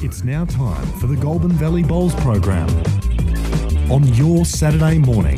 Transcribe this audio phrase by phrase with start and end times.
[0.00, 2.68] It's now time for the Golden Valley Bowls program
[3.90, 5.36] on your Saturday morning.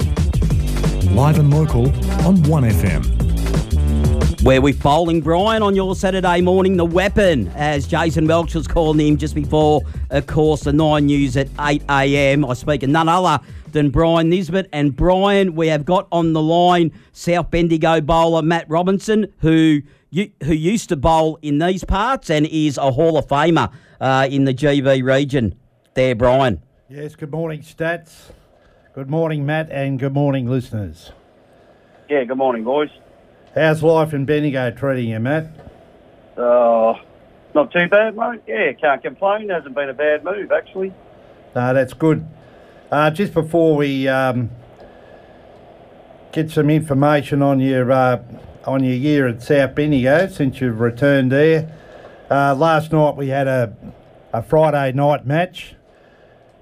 [1.15, 1.87] Live and local
[2.27, 4.43] on 1FM.
[4.43, 9.01] Where we're bowling Brian on your Saturday morning, the weapon, as Jason Welch was calling
[9.01, 9.81] him just before,
[10.11, 12.45] of course, the nine news at 8 a.m.
[12.45, 13.43] I speak of none other
[13.73, 14.69] than Brian Nisbet.
[14.75, 19.81] And Brian, we have got on the line South Bendigo bowler Matt Robinson, who
[20.13, 24.45] who used to bowl in these parts and is a Hall of Famer uh, in
[24.45, 25.55] the GB region.
[25.95, 26.63] There, Brian.
[26.89, 28.31] Yes, good morning, Stats.
[28.93, 31.13] Good morning, Matt, and good morning, listeners.
[32.09, 32.91] Yeah, good morning, boys.
[33.55, 35.47] How's life in Bendigo treating you, Matt?
[36.37, 36.95] Uh,
[37.55, 38.41] not too bad, mate.
[38.47, 39.49] Yeah, can't complain.
[39.49, 40.93] Hasn't been a bad move, actually.
[41.55, 42.27] No, that's good.
[42.91, 44.51] Uh, just before we um,
[46.33, 48.23] get some information on your uh,
[48.65, 51.73] on your year at South Bendigo since you've returned there.
[52.31, 53.75] Uh, last night we had a,
[54.33, 55.75] a Friday night match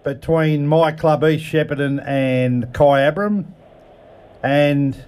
[0.04, 3.46] between my club East Shepparton and Kyabram,
[4.42, 5.04] and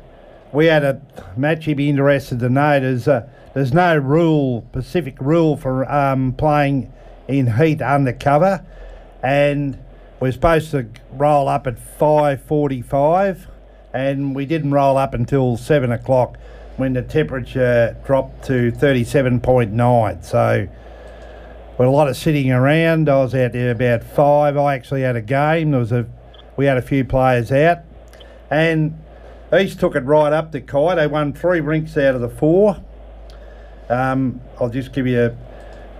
[0.52, 1.00] we had a
[1.36, 2.80] match you'd be interested to know.
[2.80, 6.92] There's, uh, there's no rule, specific rule for um, playing
[7.28, 8.64] in heat undercover,
[9.22, 9.78] and
[10.18, 13.46] we're supposed to roll up at 5.45
[13.92, 16.36] and we didn't roll up until 7 o'clock
[16.80, 20.24] when the temperature dropped to 37.9.
[20.24, 20.68] So,
[21.78, 24.56] with a lot of sitting around, I was out there about five.
[24.56, 25.70] I actually had a game.
[25.70, 26.06] There was a,
[26.56, 27.78] we had a few players out,
[28.50, 28.98] and
[29.58, 30.96] East took it right up to Kai.
[30.96, 32.82] They won three rinks out of the four.
[33.88, 35.36] Um, I'll just give you a.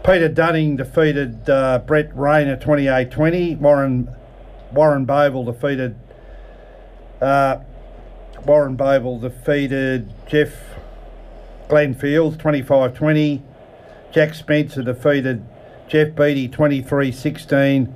[0.03, 3.59] Peter Dunning defeated uh, Brett Rayner 28-20.
[3.59, 4.15] Warren
[4.73, 5.95] Warren Boval defeated
[7.21, 7.59] uh,
[8.45, 10.53] Warren Boval defeated Jeff
[11.69, 13.43] Glenn Fields 25 20.
[14.13, 15.45] Jack Spencer defeated
[15.89, 17.95] Jeff Beattie 23 16.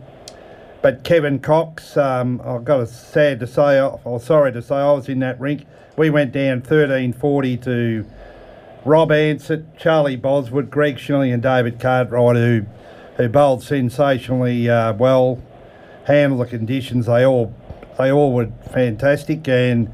[0.82, 4.92] But Kevin Cox, um, I've got to sad to say, or sorry to say, I
[4.92, 5.66] was in that rink.
[5.96, 8.06] We went down 13 40 to
[8.84, 12.66] Rob Ansett, Charlie Boswood, Greg Shilling, and David Cartwright, who,
[13.16, 15.42] who bowled sensationally uh, well,
[16.06, 17.06] handled the conditions.
[17.06, 17.54] They all
[17.98, 19.92] they all were fantastic and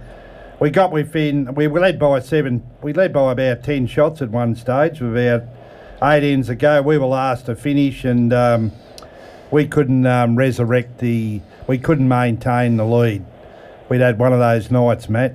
[0.60, 1.54] we got within.
[1.54, 2.62] We led by seven.
[2.82, 5.00] We led by about ten shots at one stage.
[5.00, 5.42] About
[6.02, 8.72] eight ends ago, we were last to finish, and um,
[9.50, 11.40] we couldn't um, resurrect the.
[11.66, 13.24] We couldn't maintain the lead.
[13.88, 15.34] We'd had one of those nights, Matt.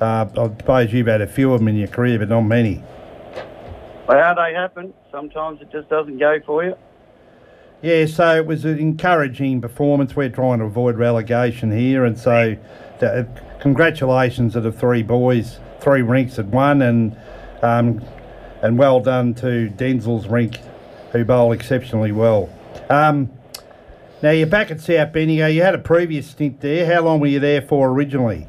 [0.00, 2.84] Uh, I suppose you've had a few of them in your career, but not many.
[4.06, 4.92] Well, how they happen.
[5.10, 6.74] Sometimes it just doesn't go for you.
[7.82, 10.16] Yeah, so it was an encouraging performance.
[10.16, 12.56] We're trying to avoid relegation here, and so
[13.60, 17.16] congratulations to the three boys, three rinks had won, and
[17.62, 18.02] um,
[18.62, 20.58] and well done to Denzel's rink,
[21.12, 22.48] who bowled exceptionally well.
[22.88, 23.30] Um,
[24.22, 25.46] now you're back at South Bendigo.
[25.46, 26.86] You had a previous stint there.
[26.86, 28.46] How long were you there for originally?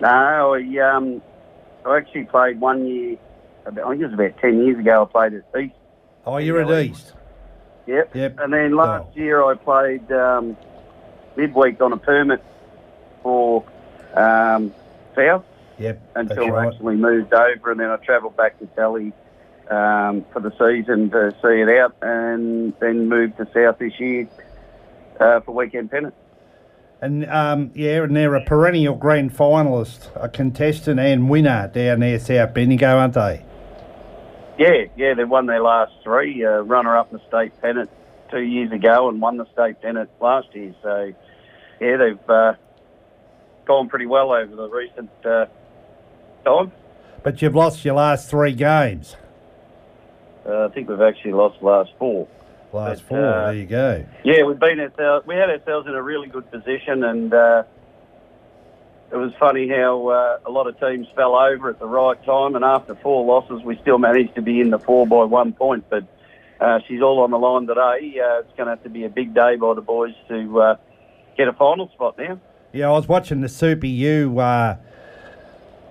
[0.00, 1.20] No, I, um,
[1.84, 3.16] I actually played one year.
[3.66, 5.02] I think it was about ten years ago.
[5.02, 5.74] I played at East.
[6.24, 7.12] Oh, you're at East.
[7.88, 8.14] Yep.
[8.14, 8.38] Yep.
[8.38, 9.18] And then last oh.
[9.18, 10.56] year I played um,
[11.36, 12.44] midweek on a permit
[13.22, 13.64] for
[14.14, 14.74] um,
[15.16, 15.44] south.
[15.78, 16.02] Yep.
[16.14, 16.66] Until right.
[16.66, 19.12] I actually moved over, and then I travelled back to Sally
[19.70, 24.28] um, for the season to see it out, and then moved to south this year
[25.18, 26.14] uh, for weekend pennant.
[27.00, 32.18] And um, yeah, and they're a perennial grand finalist, a contestant and winner down there,
[32.18, 33.44] South Bendigo, aren't they?
[34.58, 36.44] Yeah, yeah, they won their last three.
[36.44, 37.90] Uh, runner up in the state pennant
[38.30, 40.74] two years ago, and won the state pennant last year.
[40.82, 41.12] So,
[41.80, 42.54] yeah, they've uh,
[43.64, 45.46] gone pretty well over the recent uh,
[46.44, 46.72] time.
[47.22, 49.16] But you've lost your last three games.
[50.44, 52.26] Uh, I think we've actually lost the last four.
[52.72, 54.04] Last but, four, uh, there you go.
[54.24, 55.26] Yeah, we've been ourselves.
[55.26, 57.62] We had ourselves in a really good position, and uh,
[59.10, 62.54] it was funny how uh, a lot of teams fell over at the right time.
[62.54, 65.84] And after four losses, we still managed to be in the four by one point.
[65.88, 66.04] But
[66.60, 68.20] uh, she's all on the line today.
[68.20, 70.76] Uh, it's going to have to be a big day by the boys to uh,
[71.36, 72.38] get a final spot now.
[72.72, 74.76] Yeah, I was watching the Super U uh,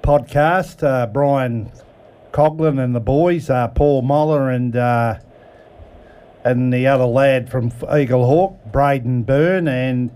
[0.03, 0.83] podcast.
[0.83, 1.71] Uh, Brian
[2.31, 4.75] Coughlin and the boys, Paul Moller and
[6.43, 10.11] and the other lad from Eaglehawk, Braden Byrne, and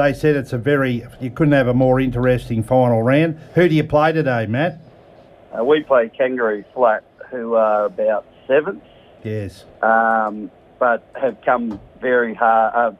[0.00, 3.38] they said it's a very you couldn't have a more interesting final round.
[3.54, 4.78] Who do you play today, Matt?
[5.56, 8.82] Uh, we play Kangaroo Flat, who are about seventh.
[9.22, 9.64] Yes.
[9.82, 12.96] Um, but have come very hard uh,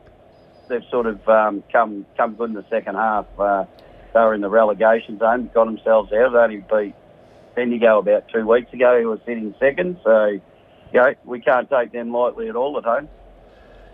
[0.68, 3.26] they've sort of um, come come good in the second half.
[3.38, 3.64] Uh,
[4.12, 6.32] they were in the relegation zone, got themselves out.
[6.32, 6.94] They only beat
[7.54, 9.98] Bendigo about two weeks ago, who was sitting second.
[10.02, 10.40] So, you
[10.92, 13.08] know, we can't take them lightly at all at home.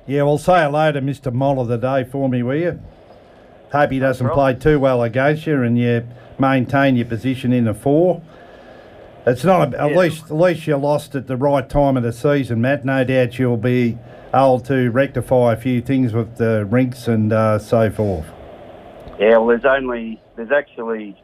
[0.06, 1.32] Yeah, well, say hello to Mr.
[1.32, 2.80] Moll of the day for me, will you?
[3.72, 6.06] Hope he doesn't play too well against you and you
[6.38, 8.22] maintain your position in the four.
[9.26, 9.96] It's not a, at Yeah.
[9.98, 12.84] least at least you lost at the right time of the season, Matt.
[12.84, 13.98] No doubt you'll be
[14.32, 18.26] able to rectify a few things with the rinks and uh, so forth.
[19.18, 21.20] Yeah, well, there's only there's actually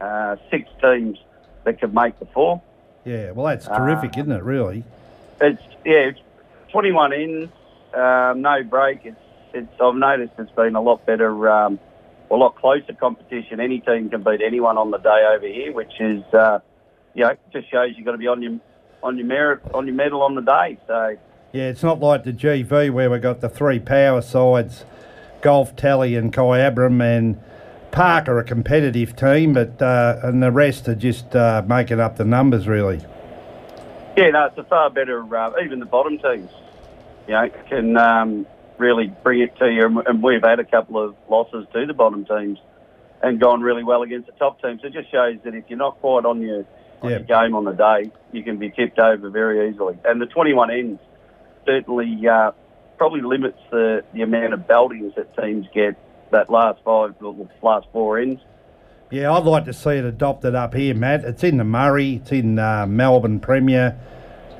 [0.00, 1.18] uh, six teams
[1.64, 2.62] that could make the four.
[3.04, 4.44] Yeah, well, that's terrific, isn't it?
[4.44, 4.84] Really?
[5.40, 6.20] It's yeah, it's
[6.70, 7.48] 21 ins,
[7.94, 9.00] um, no break.
[9.04, 9.16] It's
[9.52, 9.72] it's.
[9.80, 11.78] I've noticed it's been a lot better, um,
[12.30, 13.60] a lot closer competition.
[13.60, 16.60] Any team can beat anyone on the day over here, which is uh,
[17.14, 18.58] you know just shows you've got to be on your
[19.02, 20.78] on your merit on your medal on the day.
[20.86, 21.16] So
[21.52, 24.84] Yeah, it's not like the GV where we've got the three power sides,
[25.40, 27.40] Golf Tally and Kyabram and
[27.90, 32.16] Park are a competitive team, but uh, and the rest are just uh, making up
[32.16, 33.00] the numbers really.
[34.16, 35.22] yeah, no, it's a far better.
[35.34, 36.50] Uh, even the bottom teams,
[37.26, 38.46] you know, can um,
[38.78, 40.02] really bring it to you.
[40.06, 42.58] And- we've had a couple of losses to the bottom teams
[43.22, 44.80] and gone really well against the top teams.
[44.82, 46.64] It just shows that if you're not quite on your
[47.02, 47.16] on Yeah.
[47.18, 49.96] your game on the day, you can be tipped over very easily.
[50.04, 51.00] And the 21 ends
[51.66, 52.52] certainly uh,
[52.98, 55.96] probably limits the, the amount of beltings that teams get
[56.30, 57.14] that last five,
[57.62, 58.40] last four ends.
[59.10, 61.24] Yeah, I'd like to see it adopted up here, Matt.
[61.24, 63.98] It's in the Murray, it's in uh, Melbourne Premier,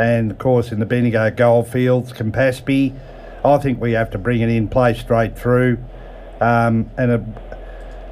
[0.01, 2.99] and of course in the Bendigo Goldfields, Campaspe.
[3.45, 5.79] I think we have to bring it in, play straight through,
[6.41, 7.21] um, and it,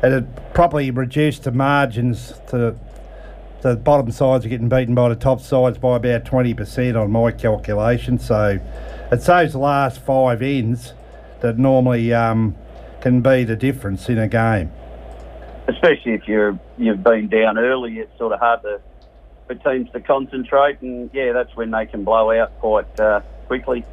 [0.02, 2.76] and it probably reduce the margins to
[3.62, 7.32] the bottom sides are getting beaten by the top sides by about 20% on my
[7.32, 8.19] calculation.
[8.19, 8.61] So
[9.11, 10.93] it's those the last five ends
[11.41, 12.55] that normally um,
[13.00, 14.70] can be the difference in a game.
[15.67, 18.81] especially if you're you've been down early, it's sort of hard to
[19.49, 23.85] for teams to concentrate, and yeah, that's when they can blow out quite uh, quickly.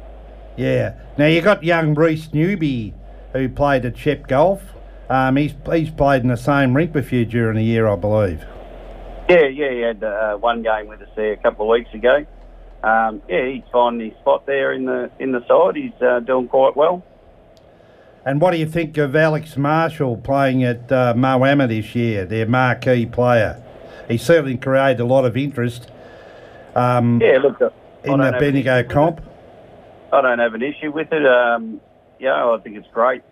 [0.56, 0.94] Yeah.
[1.18, 2.94] Now you got young Reese Newby
[3.32, 4.62] who played at Shep Golf.
[5.08, 8.44] Um, he's he's played in the same rink with you during the year, I believe.
[9.28, 12.24] Yeah, yeah, he had uh, one game with us there a couple of weeks ago.
[12.82, 15.76] Um, yeah, he's finding his spot there in the in the side.
[15.76, 17.04] He's uh, doing quite well.
[18.24, 22.46] And what do you think of Alex Marshall playing at uh, Moama this year, their
[22.46, 23.62] marquee player?
[24.08, 25.90] He certainly created a lot of interest
[26.76, 27.70] um, Yeah, look, I
[28.04, 29.22] in the Bendigo comp.
[30.12, 31.26] I don't have an issue with it.
[31.26, 31.80] Um,
[32.20, 33.22] yeah, I think it's great.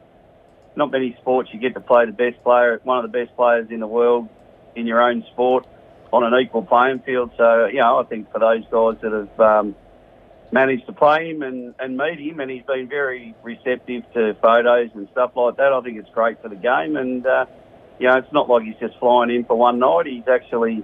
[0.77, 3.71] Not many sports you get to play the best player, one of the best players
[3.71, 4.29] in the world,
[4.75, 5.67] in your own sport,
[6.13, 7.31] on an equal playing field.
[7.37, 9.77] So, you know, I think for those guys that have um,
[10.51, 14.91] managed to play him and, and meet him, and he's been very receptive to photos
[14.95, 16.97] and stuff like that, I think it's great for the game.
[16.97, 17.47] And, uh,
[17.99, 20.07] you know, it's not like he's just flying in for one night.
[20.07, 20.83] He's actually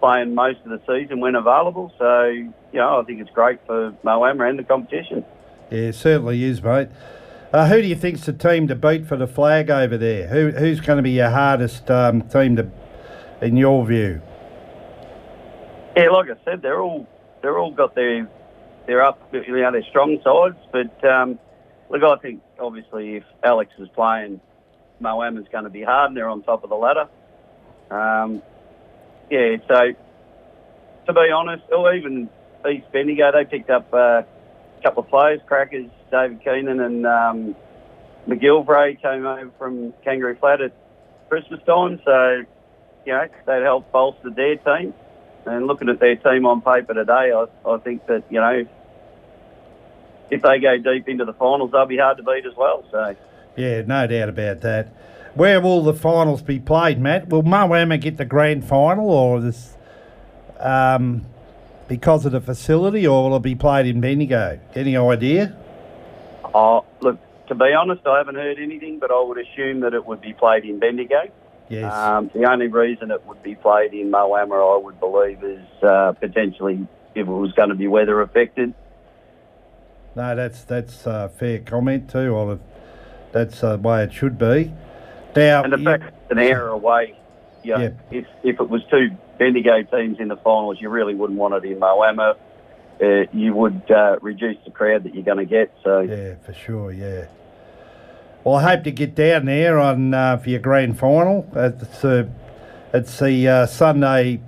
[0.00, 1.92] playing most of the season when available.
[1.98, 5.24] So, you know, I think it's great for Moama and the competition.
[5.70, 6.88] Yeah, it certainly is, mate.
[7.52, 10.28] Uh, who do you think's the team to beat for the flag over there?
[10.28, 12.70] Who, who's going to be your hardest um, team to,
[13.40, 14.20] in your view?
[15.96, 17.08] Yeah, like I said, they're all
[17.42, 18.28] they're all got their
[18.86, 20.56] they're up, you know, their strong sides.
[20.70, 21.38] But um,
[21.90, 24.40] look, I think obviously if Alex is playing,
[25.00, 27.08] Moama's going to be hard, and they're on top of the ladder.
[27.90, 28.42] Um,
[29.30, 29.94] yeah, so
[31.06, 32.28] to be honest, or even
[32.70, 37.56] East Bendigo, they picked up uh, a couple of players, Crackers, David Keenan, and um,
[38.26, 40.72] McGilvray came over from Kangaroo Flat at
[41.28, 42.00] Christmas time.
[42.04, 42.44] So,
[43.06, 44.94] you know, that helped bolster their team.
[45.46, 48.66] And looking at their team on paper today, I, I think that, you know,
[50.30, 52.84] if they go deep into the finals, they'll be hard to beat as well.
[52.90, 53.16] So,
[53.58, 54.88] Yeah, no doubt about that.
[55.34, 57.28] Where will the finals be played, Matt?
[57.28, 59.76] Will Moama get the grand final, or this,
[60.60, 61.26] um,
[61.88, 64.60] because of the facility, or will it be played in Bendigo?
[64.74, 65.56] Any idea?
[66.54, 70.06] oh, look, to be honest, I haven't heard anything, but I would assume that it
[70.06, 71.22] would be played in Bendigo.
[71.68, 71.92] Yes.
[71.92, 76.12] Um, the only reason it would be played in Moama, I would believe, is uh,
[76.12, 78.72] potentially if it was going to be weather affected.
[80.14, 82.36] no, that's that's a fair comment too.
[82.36, 82.60] I'll have,
[83.32, 84.72] that's the way it should be.
[85.36, 87.14] Now, And the you- fact it's an hour away,
[87.62, 87.90] you know, Yeah.
[88.10, 91.64] if, if it was two Bendigo teams in the finals, you really wouldn't want it
[91.70, 92.34] in Moama.
[93.00, 95.72] Uh, you would uh, reduce the crowd that you're going to get.
[95.84, 96.90] So, Yeah, for sure.
[96.90, 97.26] Yeah.
[98.42, 101.46] Well, I hope to get down there on uh, for your grand final.
[101.54, 102.26] It's uh,
[102.92, 104.40] it's the uh, Sunday.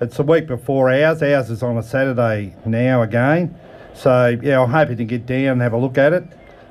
[0.00, 1.22] It's the week before ours.
[1.22, 3.56] Ours is on a Saturday now again.
[3.94, 6.24] So yeah, I'm hoping to get down and have a look at it.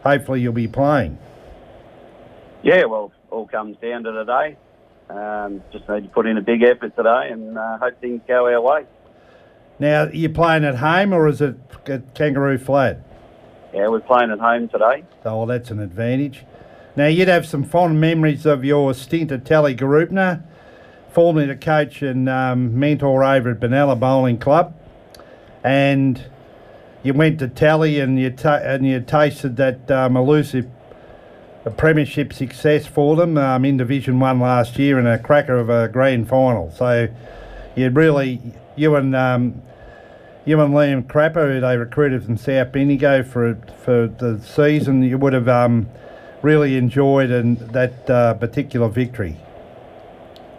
[0.03, 1.17] Hopefully, you'll be playing.
[2.65, 4.57] Yeah, well, all comes down to today.
[5.07, 8.47] Um, just need to put in a big effort today and uh, hope things go
[8.47, 8.85] our way.
[9.77, 13.05] Now, you're playing at home or is it at Kangaroo Flat?
[13.71, 15.03] Yeah, we're playing at home today.
[15.23, 16.43] Oh, that's an advantage.
[16.95, 20.41] Now, you'd have some fond memories of your stint at Tallygaroopna,
[21.11, 24.75] formerly the coach and um, mentor over at Benalla Bowling Club.
[25.63, 26.25] And
[27.03, 30.67] you went to Tally and you, ta- and you tasted that um, elusive
[31.71, 35.87] premiership success for them um, in Division 1 last year in a cracker of a
[35.87, 36.71] grand final.
[36.71, 37.07] So
[37.75, 38.41] you really,
[38.75, 39.61] you and um,
[40.45, 45.17] you and Liam Crapper, who they recruited from South Bendigo for for the season, you
[45.17, 45.89] would have um,
[46.41, 49.35] really enjoyed and that uh, particular victory.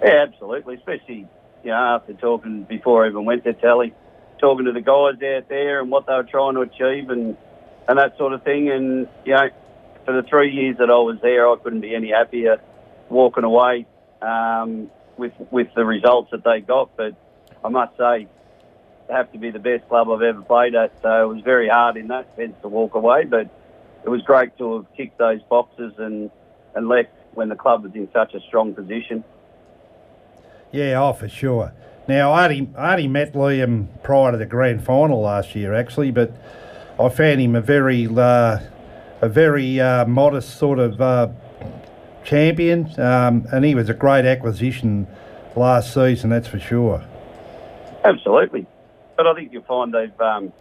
[0.02, 0.74] Yeah, absolutely.
[0.74, 1.28] Especially,
[1.62, 3.94] you know, after talking before I even went to Tally,
[4.38, 7.36] talking to the guys out there and what they were trying to achieve and
[7.88, 8.68] and that sort of thing.
[8.68, 9.48] And you know,
[10.06, 12.58] for the three years that I was there, I couldn't be any happier
[13.10, 13.86] walking away
[14.22, 16.96] um, with with the results that they got.
[16.96, 17.14] But
[17.62, 18.28] I must say,
[19.08, 20.92] they have to be the best club I've ever played at.
[21.02, 23.50] So it was very hard in that sense to walk away, but
[24.04, 26.30] it was great to have ticked those boxes and
[26.74, 29.24] and left when the club was in such a strong position.
[30.72, 31.72] Yeah, oh, for sure.
[32.08, 36.10] Now, I only, I only met Liam prior to the grand final last year, actually,
[36.12, 36.32] but
[37.00, 38.60] I found him a very, uh,
[39.20, 41.28] a very uh, modest sort of uh,
[42.24, 45.06] champion, um, and he was a great acquisition
[45.54, 47.04] last season, that's for sure.
[48.04, 48.66] Absolutely,
[49.16, 50.52] but I think you'll find they've, um,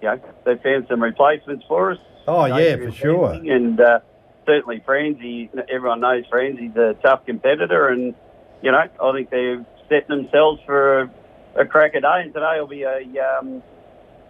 [0.00, 1.98] you know, they've found some replacements for us.
[2.26, 3.32] Oh yeah, for sure.
[3.32, 4.00] And uh,
[4.46, 8.14] certainly Franzi, everyone knows Franzi's a tough competitor, and
[8.62, 11.10] you know I think they've set themselves for a,
[11.56, 13.62] a crack a day, and today will be a, um,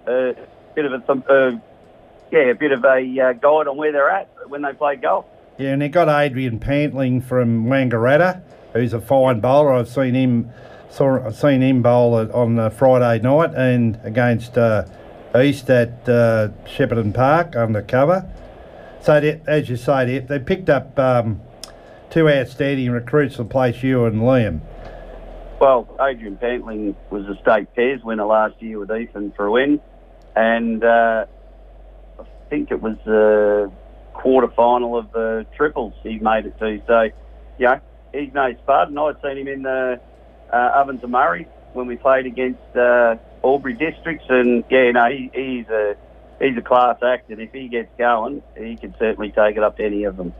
[0.06, 0.34] a
[0.74, 1.52] bit of a, some, uh,
[2.32, 5.26] yeah, a bit of a uh, guide on where they're at when they play golf.
[5.58, 9.74] Yeah, and they got Adrian Pantling from Wangaratta, who's a fine bowler.
[9.74, 10.50] I've seen him,
[10.90, 14.86] saw, I've seen him bowl on Friday night and against uh,
[15.36, 18.26] East at uh, Shepparton Park undercover.
[19.02, 21.42] So they, as you say, they, they picked up um,
[22.08, 24.60] two outstanding recruits to place you and Liam.
[25.60, 29.80] Well, Adrian Pantling was a state pairs winner last year with Ethan for a win,
[30.34, 31.26] and uh,
[32.52, 33.72] think it was the
[34.12, 36.82] quarter final of the triples he made it to.
[36.86, 37.08] So,
[37.58, 37.80] yeah,
[38.12, 39.98] he's no spud, and I'd seen him in the
[40.52, 45.30] uh, Ovens and Murray when we played against uh, Albury districts, and yeah, no, he,
[45.32, 45.96] he's a
[46.42, 49.78] he's a class act, and if he gets going, he can certainly take it up
[49.78, 50.34] to any of them.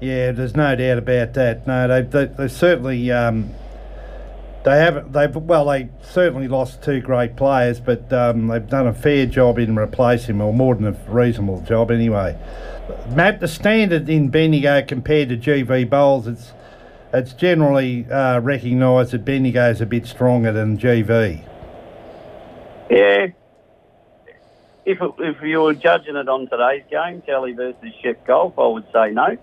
[0.00, 1.66] Yeah, there's no doubt about that.
[1.66, 3.52] No, they they, they certainly um,
[4.64, 5.12] they haven't.
[5.12, 9.58] They've well, they certainly lost two great players, but um, they've done a fair job
[9.58, 12.38] in replacing, or more than a reasonable job anyway.
[13.10, 16.52] Matt, the standard in Bendigo compared to GV Bowls, it's
[17.12, 21.44] it's generally uh, recognised that Bendigo is a bit stronger than GV.
[22.90, 23.26] Yeah.
[24.84, 28.66] If, it, if you were judging it on today's game, Kelly versus Shep Golf, I
[28.66, 29.36] would say no.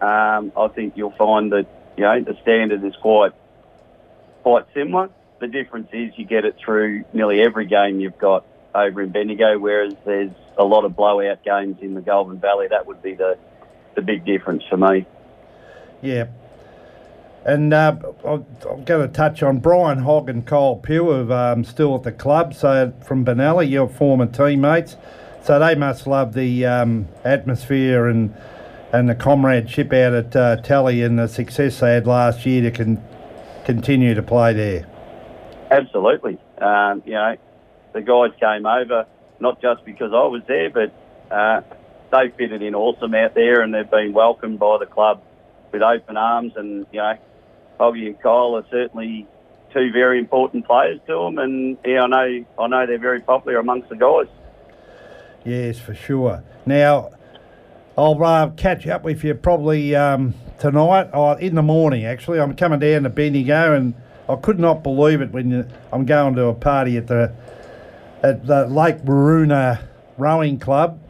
[0.00, 3.32] Um, I think you'll find that you know the standard is quite
[4.44, 5.08] quite similar.
[5.40, 9.58] The difference is you get it through nearly every game you've got over in Bendigo,
[9.58, 12.68] whereas there's a lot of blowout games in the Goulburn Valley.
[12.68, 13.38] That would be the
[13.94, 15.06] the big difference for me.
[16.02, 16.26] Yeah.
[17.44, 21.94] And uh, I'm going to touch on Brian Hogg and Kyle Pugh, of um, still
[21.94, 22.54] at the club.
[22.54, 24.96] So from Benalla, your former teammates.
[25.42, 28.34] So they must love the um, atmosphere and
[28.92, 32.70] and the comradeship out at uh, Tally and the success they had last year to
[32.70, 33.02] con-
[33.64, 34.86] continue to play there.
[35.70, 36.38] Absolutely.
[36.58, 37.36] Um, you know,
[37.92, 39.06] the guys came over
[39.40, 40.92] not just because I was there, but
[41.30, 41.62] uh,
[42.12, 45.22] they fitted in awesome out there, and they've been welcomed by the club
[45.72, 46.52] with open arms.
[46.56, 47.18] And you know,
[47.80, 49.26] Hoggy and Kyle are certainly
[49.72, 53.58] two very important players to them, and yeah, I know I know they're very popular
[53.58, 54.26] amongst the guys.
[55.44, 56.42] Yes, for sure.
[56.64, 57.10] Now,
[57.96, 62.04] I'll uh, catch up with you probably um, tonight or in the morning.
[62.04, 63.94] Actually, I'm coming down to Bendigo, and
[64.28, 67.32] I could not believe it when I'm going to a party at the
[68.22, 69.82] at the Lake Weeroona
[70.18, 71.00] Rowing Club.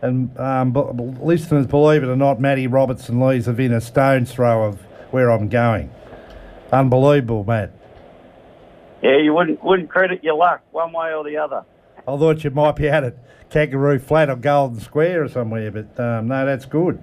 [0.00, 4.32] And um, b- b- listeners, believe it or not, Matty Robertson leaves within a stone's
[4.32, 5.92] throw of where I'm going.
[6.72, 7.70] Unbelievable, Matt.
[9.02, 11.64] Yeah, you wouldn't wouldn't credit your luck one way or the other.
[12.06, 13.16] I thought you might be out at
[13.50, 17.00] Kangaroo Flat or Golden Square or somewhere, but um, no, that's good.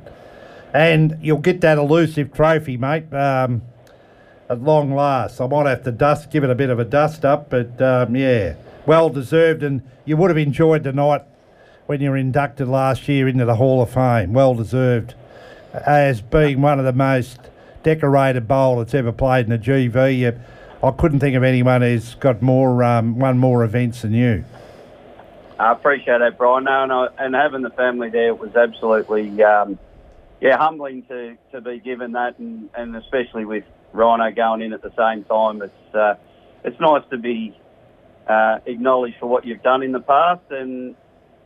[0.73, 3.61] And you'll get that elusive trophy, mate, um,
[4.49, 5.39] at long last.
[5.39, 8.15] I might have to dust, give it a bit of a dust up, but um,
[8.15, 9.63] yeah, well deserved.
[9.63, 11.21] And you would have enjoyed the night
[11.85, 14.33] when you were inducted last year into the Hall of Fame.
[14.33, 15.13] Well deserved.
[15.73, 17.39] As being one of the most
[17.83, 20.39] decorated bowlers that's ever played in the GV,
[20.83, 24.43] I couldn't think of anyone who's got more um, won more events than you.
[25.59, 26.63] I appreciate that, Brian.
[26.63, 29.77] No, and, I, and having the family there was absolutely, um,
[30.39, 34.81] yeah, humbling to, to be given that, and, and especially with Rhino going in at
[34.81, 35.61] the same time.
[35.61, 36.15] It's uh,
[36.63, 37.57] it's nice to be
[38.27, 40.95] uh, acknowledged for what you've done in the past, and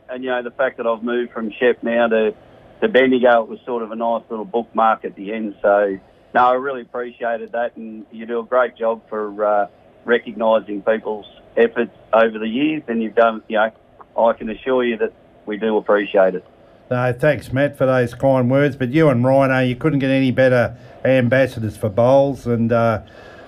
[0.08, 2.34] and you know the fact that I've moved from Shep now to
[2.82, 5.56] to Bendigo, it was sort of a nice little bookmark at the end.
[5.60, 5.98] So
[6.34, 9.66] no, I really appreciated that, and you do a great job for uh,
[10.04, 13.42] recognising people's efforts over the years, and you've done.
[13.48, 13.70] You know,
[14.16, 15.12] I can assure you that
[15.46, 16.44] we do appreciate it.
[16.90, 18.76] No, thanks, Matt, for those kind words.
[18.76, 22.72] But you and Rhino, you couldn't get any better ambassadors for bowls, and.
[22.72, 23.02] Uh,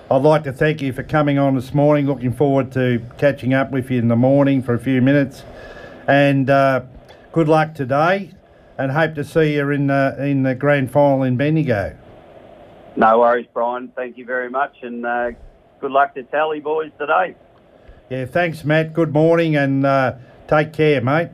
[0.09, 2.07] I'd like to thank you for coming on this morning.
[2.07, 5.43] Looking forward to catching up with you in the morning for a few minutes.
[6.07, 6.83] And uh,
[7.33, 8.31] good luck today,
[8.77, 11.97] and hope to see you in the, in the grand final in Bendigo.
[12.95, 13.91] No worries, Brian.
[13.97, 15.31] Thank you very much, and uh,
[15.81, 17.35] good luck to Tally boys today.
[18.09, 18.93] Yeah, thanks, Matt.
[18.93, 20.13] Good morning, and uh,
[20.47, 21.29] take care, mate.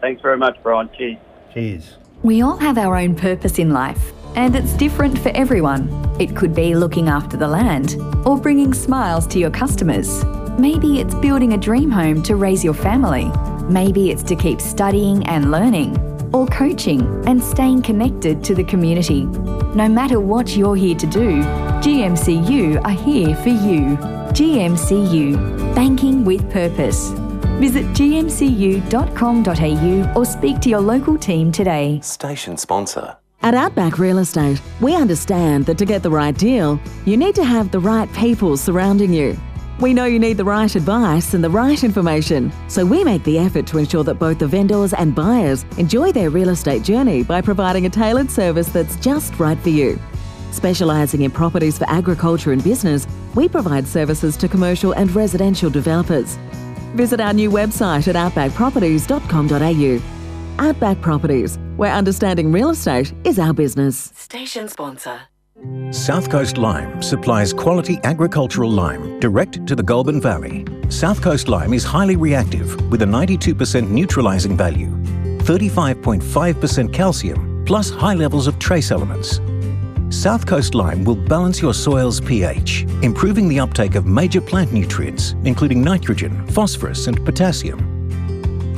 [0.00, 0.90] Thanks very much, Brian.
[0.96, 1.18] Cheers.
[1.52, 1.96] Cheers.
[2.22, 5.88] We all have our own purpose in life, and it's different for everyone.
[6.18, 10.24] It could be looking after the land or bringing smiles to your customers.
[10.58, 13.30] Maybe it's building a dream home to raise your family.
[13.68, 15.98] Maybe it's to keep studying and learning,
[16.32, 19.24] or coaching and staying connected to the community.
[19.74, 21.42] No matter what you're here to do,
[21.82, 23.96] GMCU are here for you.
[24.34, 27.10] GMCU, banking with purpose.
[27.60, 28.32] Visit gmcu.com.au
[30.14, 32.00] or speak to your local team today.
[32.02, 33.16] Station sponsor.
[33.42, 37.44] At Outback Real Estate, we understand that to get the right deal, you need to
[37.44, 39.36] have the right people surrounding you.
[39.80, 43.38] We know you need the right advice and the right information, so we make the
[43.38, 47.40] effort to ensure that both the vendors and buyers enjoy their real estate journey by
[47.42, 49.98] providing a tailored service that's just right for you.
[50.52, 56.38] Specialising in properties for agriculture and business, we provide services to commercial and residential developers.
[56.94, 60.64] Visit our new website at outbackproperties.com.au.
[60.64, 64.12] Outback Properties, where understanding real estate is our business.
[64.14, 65.20] Station sponsor.
[65.90, 70.64] South Coast Lime supplies quality agricultural lime direct to the Goulburn Valley.
[70.88, 74.90] South Coast Lime is highly reactive with a 92% neutralising value,
[75.38, 79.40] 35.5% calcium, plus high levels of trace elements.
[80.10, 85.34] South Coast Lime will balance your soil's pH, improving the uptake of major plant nutrients,
[85.44, 87.90] including nitrogen, phosphorus, and potassium.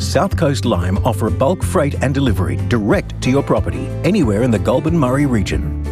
[0.01, 4.59] South Coast Lime offer bulk freight and delivery direct to your property anywhere in the
[4.59, 5.83] Goulburn Murray region.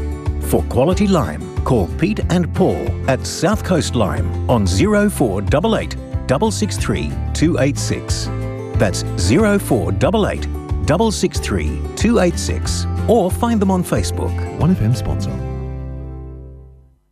[0.42, 5.92] For quality lime, call Pete and Paul at South Coast Lime on 0488
[6.29, 8.27] 663 286.
[8.79, 10.44] That's 0488
[10.87, 11.66] 663
[11.97, 14.35] 286 or find them on Facebook.
[14.59, 15.33] 1FM sponsor.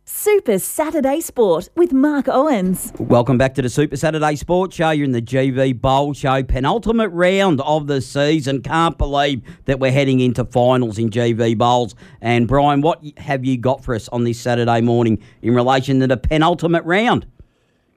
[0.05, 2.93] Super Saturday Sport with Mark Owens.
[2.97, 4.91] Welcome back to the Super Saturday Sport Show.
[4.91, 8.61] You're in the GV Bowl Show, penultimate round of the season.
[8.61, 11.93] Can't believe that we're heading into finals in GV Bowls.
[12.21, 16.07] And Brian, what have you got for us on this Saturday morning in relation to
[16.07, 17.25] the penultimate round?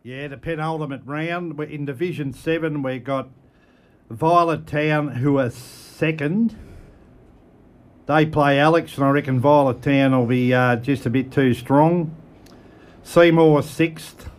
[0.03, 1.57] Yeah, the penultimate round.
[1.57, 2.83] We're in Division 7.
[2.83, 3.29] We've got
[4.11, 6.57] Violet Town, who are second.
[8.07, 11.55] They play Alex, and I reckon Violet Town will be uh, just a bit too
[11.55, 12.15] strong.
[13.03, 14.31] Seymour sixth.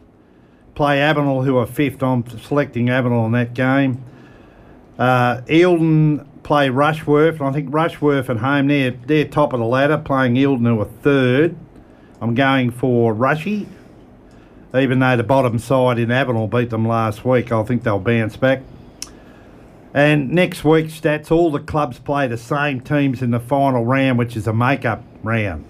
[0.73, 2.01] Play Avenel, who are fifth.
[2.03, 4.03] I'm selecting Avenel in that game.
[4.97, 9.65] Uh, Eildon play Rushworth, and I think Rushworth at home, they're, they're top of the
[9.65, 11.55] ladder, playing Eildon, who are third.
[12.21, 13.67] I'm going for Rushy.
[14.75, 18.37] Even though the bottom side in Avenel beat them last week, I think they'll bounce
[18.37, 18.61] back.
[19.93, 24.19] And next week's stats, all the clubs play the same teams in the final round,
[24.19, 25.65] which is a make-up round.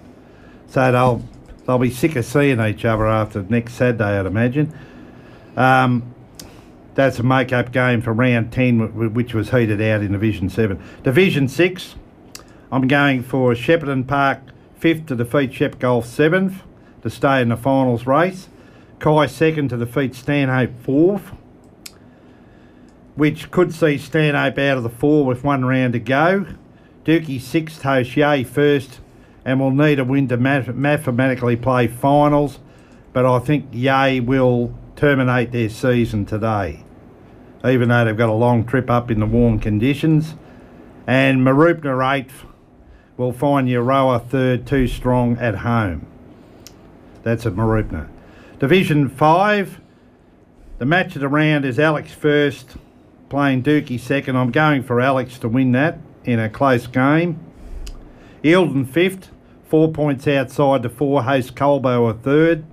[0.66, 1.24] So they'll
[1.66, 4.72] they'll be sick of seeing each other after next Saturday, I'd imagine.
[5.56, 6.14] Um,
[6.94, 10.82] that's a make-up game for round 10, which was heated out in Division 7.
[11.04, 11.94] Division 6,
[12.72, 14.40] I'm going for Shepparton Park
[14.80, 16.56] 5th to defeat Shep Golf 7th
[17.02, 18.48] to stay in the finals race.
[18.98, 21.36] Kai 2nd to defeat Stanhope 4th
[23.18, 26.46] which could see Stanhope out of the four with one round to go.
[27.04, 29.00] Dookie sixth, Yea first,
[29.44, 32.60] and will need a win to math- mathematically play finals.
[33.12, 36.84] But I think Yea will terminate their season today,
[37.64, 40.36] even though they've got a long trip up in the warm conditions.
[41.06, 42.44] And Mooroopna eighth
[43.16, 46.06] will find Euroa third too strong at home.
[47.24, 48.08] That's at Mooroopna.
[48.60, 49.80] Division five.
[50.78, 52.76] The match of the round is Alex first,
[53.28, 54.36] playing Dookie second.
[54.36, 57.38] I'm going for Alex to win that in a close game.
[58.42, 59.30] Eildon fifth,
[59.66, 61.22] four points outside the four.
[61.22, 62.64] Host Colbo a third.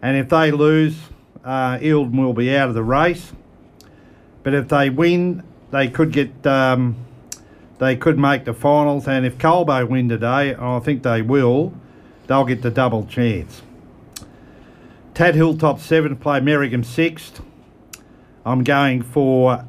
[0.00, 0.96] And if they lose,
[1.44, 3.32] uh, Eildon will be out of the race.
[4.42, 6.96] But if they win, they could get um,
[7.78, 9.06] they could make the finals.
[9.06, 11.74] And if Colbo win today, and I think they will,
[12.26, 13.62] they'll get the double chance.
[15.14, 17.42] Tad Hilltop seventh, play Merrigum sixth.
[18.44, 19.64] I'm going for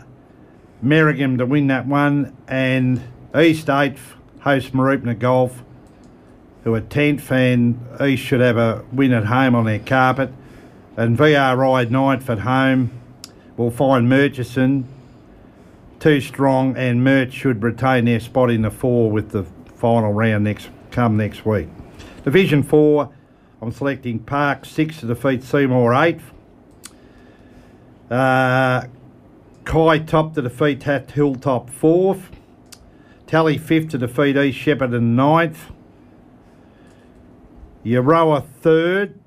[0.84, 3.02] Merrigum to win that one, and
[3.38, 5.64] East eighth host Mooroopna Golf,
[6.64, 10.32] who are tenth, and East should have a win at home on their carpet.
[10.98, 12.92] And VRI ninth at home
[13.58, 14.88] will find Murchison
[16.00, 20.44] too strong, and Merch should retain their spot in the four with the final round
[20.44, 21.68] next come next week.
[22.24, 23.14] Division four,
[23.62, 26.32] I'm selecting Park six to defeat Seymour eighth.
[28.14, 28.86] Uh,
[29.66, 32.30] Kai top to defeat Tat Hilltop fourth.
[33.26, 35.72] Tally fifth to defeat East Shepparton ninth.
[37.84, 39.20] Euroa third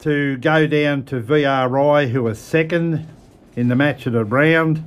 [0.00, 3.06] to go down to VRI who are second
[3.54, 4.84] in the match of the round.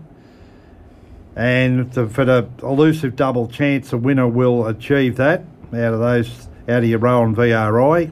[1.37, 6.83] And for the elusive double chance, the winner will achieve that out of those, out
[6.83, 8.11] of Euroa and VRI.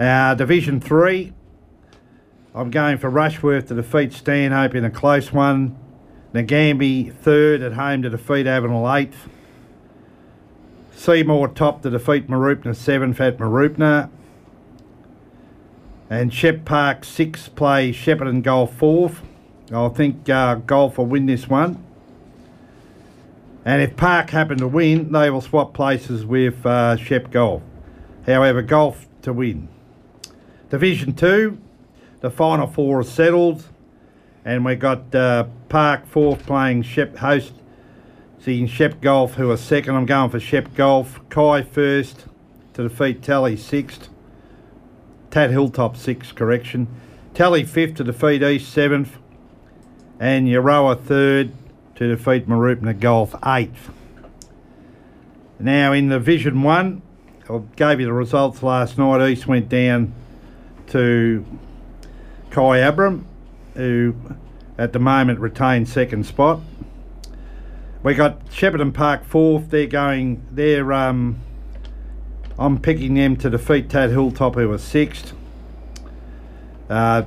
[0.00, 1.32] Uh, Division 3,
[2.56, 5.76] I'm going for Rushworth to defeat Stanhope in a close one.
[6.32, 9.28] Nagambie third at home to defeat Avenel eighth.
[10.94, 14.08] Seymour top to defeat Mooroopna seventh at Mooroopna.
[16.08, 19.20] And Shep Park six play Shepparton Golf fourth.
[19.70, 21.84] I think uh, Golf will win this one.
[23.66, 27.62] And if Park happen to win, they will swap places with uh, Shep Golf.
[28.24, 29.68] However, Golf to win.
[30.70, 31.58] Division two,
[32.20, 33.64] the final four are settled,
[34.44, 37.52] and we got uh, Park fourth playing Shep host,
[38.38, 39.96] seeing Shep Golf who are second.
[39.96, 41.20] I'm going for Shep Golf.
[41.28, 42.26] Kai first
[42.74, 44.08] to defeat Tally sixth.
[45.30, 46.88] Tat Hilltop sixth, correction.
[47.34, 49.18] Tally fifth to defeat East seventh,
[50.18, 51.52] and Euroa third
[51.96, 53.90] to defeat Mooroopna Golf eighth.
[55.58, 57.02] Now in the Vision one,
[57.50, 59.28] I gave you the results last night.
[59.28, 60.14] East went down
[60.88, 61.44] to
[62.56, 63.24] Kyabram,
[63.74, 64.16] who
[64.78, 66.60] at the moment retains second spot.
[68.02, 69.68] We got Shepparton Park fourth.
[69.68, 70.42] They're going.
[70.50, 70.90] They're.
[70.90, 71.40] Um,
[72.58, 75.34] I'm picking them to defeat Tad Hilltop, who was sixth.
[76.88, 77.24] Uh,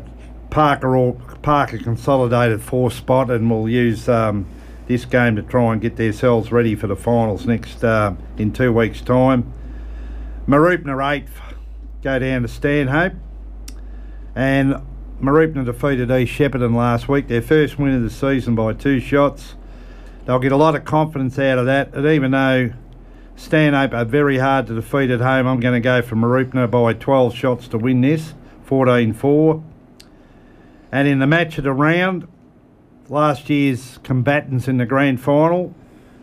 [0.49, 4.47] Parker all Parker consolidated fourth spot, and will use um,
[4.87, 8.73] this game to try and get themselves ready for the finals next uh, in two
[8.73, 9.53] weeks' time.
[10.47, 11.39] Mooroopna eighth,
[12.01, 13.13] go down to Stanhope,
[14.33, 14.81] and
[15.21, 19.55] Mooroopna defeated East Shepparton last week, their first win of the season by two shots.
[20.25, 22.71] They'll get a lot of confidence out of that, and even though
[23.35, 26.93] Stanhope are very hard to defeat at home, I'm going to go for Mooroopna by
[26.93, 28.33] 12 shots to win this,
[28.67, 29.61] 14-4.
[30.91, 32.25] And in the match of the round,
[33.09, 35.75] last year's combatants in the grand final,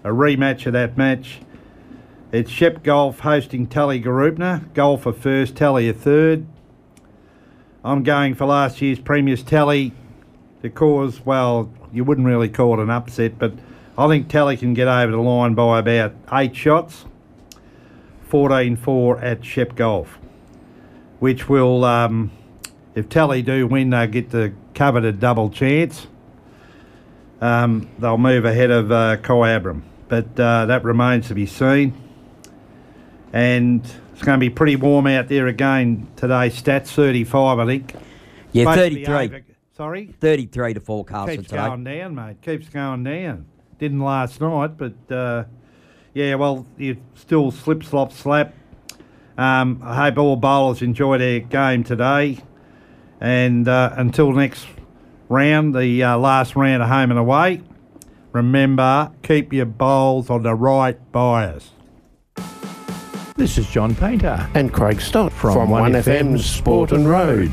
[0.04, 1.40] a rematch of that match.
[2.32, 4.72] It's Shep Golf hosting Tallygaroopna.
[4.72, 6.46] Golf are first, Tally are third.
[7.86, 9.92] I'm going for last year's Premier's Tally
[10.60, 13.52] to cause, well, you wouldn't really call it an upset, but
[13.96, 17.04] I think Tally can get over the line by about eight shots.
[18.28, 20.18] 14-4 at Shep Golf,
[21.20, 22.32] which will, um,
[22.96, 26.08] if Tally do win, they'll get the coveted double chance.
[27.40, 31.94] Um, they'll move ahead of uh, Kyabram, but uh, that remains to be seen.
[33.32, 36.48] And it's going to be pretty warm out there again today.
[36.48, 37.94] Stats 35, I think.
[38.52, 39.14] Yeah, Supposed 33.
[39.14, 39.40] over-
[39.76, 40.06] Sorry?
[40.20, 41.66] 33 to forecast for Keeps today.
[41.66, 42.40] going down, mate.
[42.40, 43.44] Keeps going down.
[43.78, 45.44] Didn't last night, but uh,
[46.14, 48.54] yeah, well, you still slip, slop, slap.
[49.36, 52.38] Um, I hope all bowlers enjoy their game today.
[53.20, 54.66] And uh, until next
[55.28, 57.60] round, the uh, last round of home and away,
[58.32, 61.72] remember, keep your bowls on the right bias.
[63.36, 64.48] This is John Painter.
[64.54, 67.52] and Craig Stott From from, 1FM's 1FM's Sport and Road.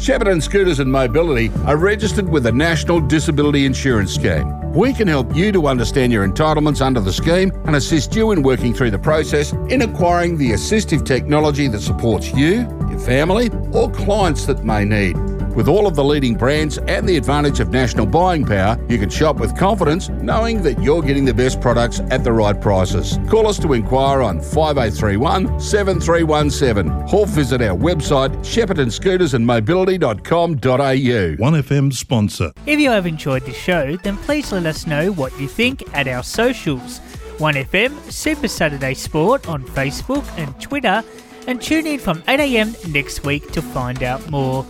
[0.00, 4.72] Shepparton Scooters and Mobility are registered with the National Disability Insurance Scheme.
[4.72, 8.42] We can help you to understand your entitlements under the scheme and assist you in
[8.42, 13.90] working through the process in acquiring the assistive technology that supports you, your family, or
[13.90, 15.18] clients that may need.
[15.54, 19.10] With all of the leading brands and the advantage of national buying power, you can
[19.10, 23.18] shop with confidence knowing that you're getting the best products at the right prices.
[23.28, 30.60] Call us to inquire on 5831 7317 or visit our website sheppartonscootersandmobility.com.au.
[30.60, 32.52] 1FM sponsor.
[32.66, 36.06] If you have enjoyed the show, then please let us know what you think at
[36.08, 37.00] our socials.
[37.38, 41.02] 1FM Super Saturday Sport on Facebook and Twitter,
[41.46, 44.66] and tune in from 8am next week to find out more.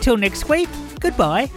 [0.00, 0.68] Till next week,
[1.00, 1.50] goodbye.